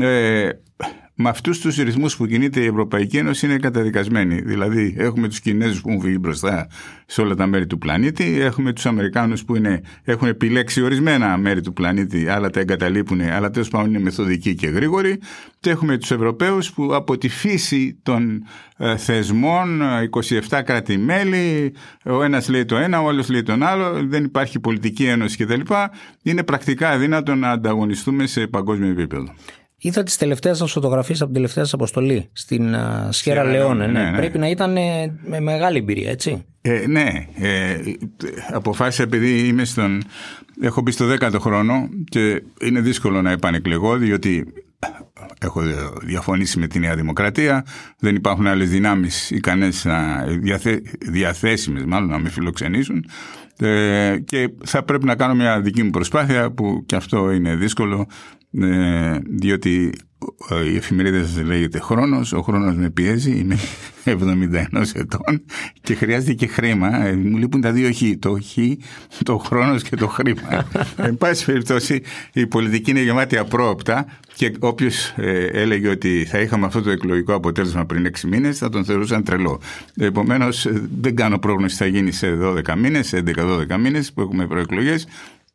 Ε, 0.00 0.48
με 1.18 1.28
αυτούς 1.28 1.60
τους 1.60 1.76
ρυθμούς 1.76 2.16
που 2.16 2.26
κινείται 2.26 2.60
η 2.60 2.66
Ευρωπαϊκή 2.66 3.16
Ένωση 3.16 3.46
είναι 3.46 3.56
καταδικασμένη. 3.56 4.40
Δηλαδή, 4.40 4.94
έχουμε 4.98 5.28
τους 5.28 5.40
Κινέζους 5.40 5.80
που 5.80 5.88
έχουν 5.88 6.00
φύγει 6.00 6.16
μπροστά 6.20 6.68
σε 7.06 7.20
όλα 7.20 7.34
τα 7.34 7.46
μέρη 7.46 7.66
του 7.66 7.78
πλανήτη, 7.78 8.40
έχουμε 8.40 8.72
τους 8.72 8.86
Αμερικάνους 8.86 9.44
που 9.44 9.56
είναι, 9.56 9.80
έχουν 10.04 10.28
επιλέξει 10.28 10.82
ορισμένα 10.82 11.36
μέρη 11.36 11.60
του 11.60 11.72
πλανήτη, 11.72 12.28
άλλα 12.28 12.50
τα 12.50 12.60
εγκαταλείπουν, 12.60 13.20
αλλά 13.20 13.50
τέλος 13.50 13.68
πάντων 13.68 13.88
είναι 13.88 13.98
μεθοδικοί 13.98 14.54
και 14.54 14.66
γρήγοροι. 14.66 15.20
Και 15.60 15.70
έχουμε 15.70 15.96
τους 15.98 16.10
Ευρωπαίους 16.10 16.72
που 16.72 16.94
από 16.94 17.18
τη 17.18 17.28
φύση 17.28 17.98
των 18.02 18.44
ε, 18.76 18.96
θεσμών, 18.96 19.80
27 20.48 20.60
κράτη-μέλη, 20.64 21.74
ο 22.04 22.22
ένας 22.22 22.48
λέει 22.48 22.64
το 22.64 22.76
ένα, 22.76 23.02
ο 23.02 23.08
άλλος 23.08 23.28
λέει 23.28 23.42
τον 23.42 23.62
άλλο, 23.62 24.06
δεν 24.06 24.24
υπάρχει 24.24 24.60
πολιτική 24.60 25.04
ένωση 25.04 25.44
κτλ. 25.44 25.60
Είναι 26.22 26.42
πρακτικά 26.42 26.90
αδύνατο 26.90 27.34
να 27.34 27.50
ανταγωνιστούμε 27.50 28.26
σε 28.26 28.46
παγκόσμιο 28.46 28.90
επίπεδο. 28.90 29.34
Είδα 29.78 30.02
τις 30.02 30.16
τελευταίες 30.16 30.56
σας 30.56 30.72
φωτογραφίες 30.72 31.18
από 31.18 31.26
την 31.26 31.34
τελευταία 31.34 31.64
σας 31.64 31.72
αποστολή 31.72 32.28
στην 32.32 32.74
uh, 32.74 33.08
Σιέρα 33.08 33.44
Λεόνε. 33.44 33.86
Ναι, 33.86 33.92
ναι, 33.92 34.10
ναι. 34.10 34.16
Πρέπει 34.16 34.38
να 34.38 34.48
ήταν 34.48 34.76
ε, 34.76 35.18
με 35.26 35.40
μεγάλη 35.40 35.78
εμπειρία, 35.78 36.10
έτσι. 36.10 36.44
Ε, 36.60 36.86
ναι. 36.86 37.26
Ε, 37.38 37.76
αποφάσισα 38.52 39.02
επειδή 39.02 39.46
είμαι 39.46 39.64
στον. 39.64 40.02
Έχω 40.60 40.80
μπει 40.80 40.90
στο 40.90 41.06
10ο 41.20 41.38
χρόνο 41.40 41.88
και 42.04 42.42
είναι 42.60 42.80
δύσκολο 42.80 43.22
να 43.22 43.30
επανεκλεγώ, 43.30 43.96
διότι 43.96 44.52
έχω 45.40 45.62
διαφωνήσει 46.02 46.58
με 46.58 46.66
τη 46.66 46.78
Νέα 46.78 46.94
Δημοκρατία. 46.94 47.64
Δεν 47.98 48.14
υπάρχουν 48.14 48.46
άλλες 48.46 48.70
δυνάμεις 48.70 49.30
ικανές 49.30 49.84
να 49.84 50.24
διαθε, 50.26 50.82
διαθέσιμες, 51.00 51.84
μάλλον 51.84 52.08
να 52.08 52.18
με 52.18 52.28
φιλοξενήσουν. 52.28 53.04
Ε, 53.58 54.16
και 54.24 54.52
θα 54.64 54.82
πρέπει 54.82 55.04
να 55.04 55.16
κάνω 55.16 55.34
μια 55.34 55.60
δική 55.60 55.82
μου 55.82 55.90
προσπάθεια 55.90 56.50
που 56.50 56.82
και 56.86 56.96
αυτό 56.96 57.30
είναι 57.30 57.56
δύσκολο 57.56 58.06
ε, 58.62 59.18
διότι 59.28 59.92
ε, 60.50 60.70
η 60.70 60.76
εφημερίδα 60.76 61.26
σας 61.26 61.42
λέγεται 61.42 61.80
χρόνος, 61.80 62.32
ο 62.32 62.42
χρόνος 62.42 62.76
με 62.76 62.90
πιέζει, 62.90 63.38
είμαι 63.38 63.58
71 64.04 64.14
ετών 64.94 65.44
και 65.80 65.94
χρειάζεται 65.94 66.32
και 66.32 66.46
χρήμα. 66.46 67.04
Ε, 67.04 67.12
μου 67.12 67.36
λείπουν 67.36 67.60
τα 67.60 67.72
δύο 67.72 67.92
χ, 67.92 68.02
το 68.18 68.38
χ, 68.42 68.56
το 69.22 69.38
χρόνος 69.38 69.82
και 69.82 69.96
το 69.96 70.08
χρήμα. 70.08 70.68
Εν 70.96 71.16
πάση 71.16 71.44
περιπτώσει 71.44 72.02
η 72.32 72.46
πολιτική 72.46 72.90
είναι 72.90 73.02
γεμάτη 73.02 73.38
απρόοπτα 73.38 74.06
και 74.34 74.52
όποιος 74.58 75.14
έλεγε 75.52 75.88
ότι 75.88 76.26
θα 76.28 76.38
είχαμε 76.40 76.66
αυτό 76.66 76.82
το 76.82 76.90
εκλογικό 76.90 77.34
αποτέλεσμα 77.34 77.84
πριν 77.84 78.10
6 78.20 78.20
μήνες 78.28 78.58
θα 78.58 78.68
τον 78.68 78.84
θεωρούσαν 78.84 79.24
τρελό. 79.24 79.60
Επομένως 79.96 80.66
δεν 81.00 81.16
κάνω 81.16 81.38
πρόγνωση 81.38 81.76
θα 81.76 81.86
γίνει 81.86 82.12
σε 82.12 82.38
12 82.42 82.74
μήνες, 82.76 83.06
σε 83.06 83.22
11-12 83.26 83.76
μήνες 83.78 84.12
που 84.12 84.20
έχουμε 84.20 84.46
προεκλογές 84.46 85.06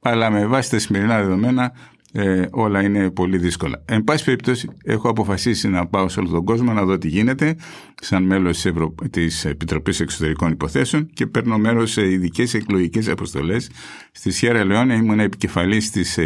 αλλά 0.01 0.29
με 0.29 0.45
βάση 0.45 0.69
τα 0.69 0.79
σημερινά 0.79 1.21
δεδομένα 1.21 1.73
ε, 2.11 2.45
όλα 2.51 2.83
είναι 2.83 3.11
πολύ 3.11 3.37
δύσκολα. 3.37 3.83
Εν 3.85 4.03
πάση 4.03 4.23
περιπτώσει, 4.23 4.69
έχω 4.83 5.09
αποφασίσει 5.09 5.67
να 5.67 5.87
πάω 5.87 6.09
σε 6.09 6.19
όλο 6.19 6.29
τον 6.29 6.45
κόσμο 6.45 6.73
να 6.73 6.85
δω 6.85 6.97
τι 6.97 7.07
γίνεται, 7.07 7.55
σαν 8.01 8.23
μέλος 8.23 8.55
της 8.55 8.65
Ευρω... 8.65 8.95
της 9.09 9.45
Επιτροπής 9.45 9.99
Εξωτερικών 9.99 10.51
Υποθέσεων 10.51 11.09
και 11.13 11.27
παίρνω 11.27 11.57
μέρος 11.57 11.91
σε 11.91 12.11
ειδικές 12.11 12.53
εκλογικές 12.53 13.07
αποστολές. 13.07 13.69
Στη 14.11 14.31
Σιέρα 14.31 14.65
Λεόνια 14.65 14.95
ήμουν 14.95 15.19
επικεφαλής 15.19 15.91
της 15.91 16.17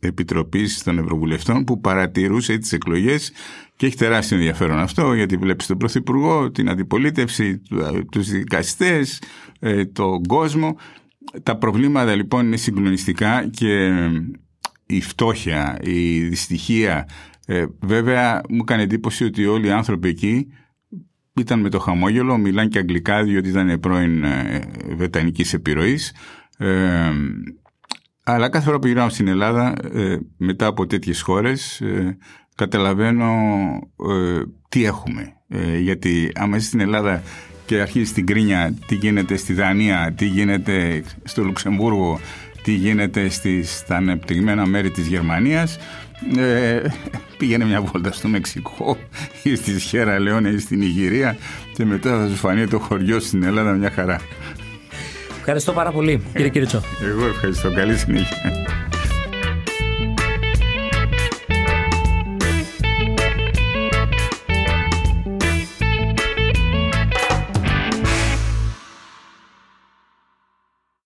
Επιτροπής 0.00 0.82
των 0.82 0.98
Ευρωβουλευτών 0.98 1.64
που 1.64 1.80
παρατηρούσε 1.80 2.58
τις 2.58 2.72
εκλογές 2.72 3.32
και 3.76 3.86
έχει 3.86 3.96
τεράστιο 3.96 4.36
ενδιαφέρον 4.36 4.78
αυτό 4.78 5.14
γιατί 5.14 5.36
βλέπεις 5.36 5.66
τον 5.66 5.78
Πρωθυπουργό, 5.78 6.50
την 6.50 6.68
αντιπολίτευση, 6.68 7.62
τους 8.10 8.30
δικαστές, 8.30 9.22
ε, 9.60 9.84
τον 9.84 10.22
κόσμο. 10.22 10.76
Τα 11.42 11.56
προβλήματα 11.56 12.14
λοιπόν 12.14 12.46
είναι 12.46 12.56
συγκλονιστικά 12.56 13.48
και 13.50 13.90
η 14.90 15.00
φτώχεια, 15.00 15.78
η 15.82 16.20
δυστυχία. 16.20 17.08
Ε, 17.46 17.64
βέβαια 17.80 18.40
μου 18.48 18.58
έκανε 18.60 18.82
εντύπωση 18.82 19.24
ότι 19.24 19.46
όλοι 19.46 19.66
οι 19.66 19.70
άνθρωποι 19.70 20.08
εκεί 20.08 20.46
ήταν 21.40 21.60
με 21.60 21.68
το 21.68 21.78
χαμόγελο, 21.78 22.38
μιλάνε 22.38 22.68
και 22.68 22.78
αγγλικά 22.78 23.22
διότι 23.22 23.48
ήταν 23.48 23.80
πρώην 23.80 24.24
ε, 24.24 24.60
βετανικής 24.96 25.52
επιρροής. 25.52 26.12
Ε, 26.58 27.10
αλλά 28.24 28.48
κάθε 28.48 28.64
φορά 28.64 28.78
που 28.78 28.86
γυρνάω 28.86 29.08
στην 29.08 29.28
Ελλάδα 29.28 29.74
ε, 29.92 30.18
μετά 30.36 30.66
από 30.66 30.86
τέτοιες 30.86 31.20
χώρες 31.20 31.80
ε, 31.80 32.16
καταλαβαίνω 32.54 33.32
τι 34.68 34.84
έχουμε. 34.84 35.34
γιατί 35.80 36.32
άμα 36.34 36.56
είσαι 36.56 36.66
στην 36.66 36.80
Ελλάδα 36.80 37.22
και 37.66 37.80
αρχίζεις 37.80 38.12
την 38.12 38.26
κρίνια 38.26 38.74
τι 38.86 38.94
γίνεται 38.94 39.36
στη 39.36 39.52
Δανία, 39.52 40.12
τι 40.16 40.26
γίνεται 40.26 41.02
στο 41.24 41.44
Λουξεμβούργο, 41.44 42.20
τι 42.62 42.72
γίνεται 42.72 43.28
στις, 43.28 43.76
στα 43.76 43.96
ανεπτυγμένα 43.96 44.66
μέρη 44.66 44.90
της 44.90 45.06
Γερμανίας 45.06 45.78
ε, 46.36 46.80
πήγαινε 47.38 47.64
μια 47.64 47.80
βόλτα 47.82 48.12
στο 48.12 48.28
Μεξικό 48.28 48.96
ή 49.42 49.54
στη 49.54 49.80
Σιέρα 49.80 50.18
Λεόνε 50.18 50.48
ή 50.48 50.58
στην 50.58 50.82
Ιγυρία 50.82 51.36
και 51.74 51.84
μετά 51.84 52.18
θα 52.18 52.28
σου 52.28 52.36
φανεί 52.36 52.66
το 52.66 52.78
χωριό 52.78 53.20
στην 53.20 53.42
Ελλάδα 53.42 53.72
μια 53.72 53.90
χαρά. 53.90 54.20
Ευχαριστώ 55.38 55.72
πάρα 55.72 55.90
πολύ 55.90 56.22
κύριε 56.32 56.48
Κυριτσό. 56.48 56.82
Εγώ 57.02 57.26
ευχαριστώ. 57.26 57.72
Καλή 57.72 57.96
συνέχεια. 57.96 58.49